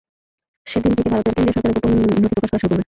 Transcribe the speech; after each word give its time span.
সেদিন 0.71 0.91
থেকে 0.97 1.09
ভারতের 1.13 1.33
কেন্দ্রীয় 1.35 1.55
সরকার 1.55 1.73
এ-সংক্রান্ত 1.75 1.85
গোপন 2.03 2.21
নথি 2.23 2.35
প্রকাশ 2.35 2.49
করা 2.51 2.59
শুরু 2.61 2.69
করবে। 2.71 2.79